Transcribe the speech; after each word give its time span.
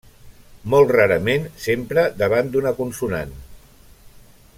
Molt 0.73 0.93
rarament 0.95 1.45
s'empra 1.65 2.05
davant 2.23 2.49
d'una 2.55 2.73
consonant. 2.81 3.37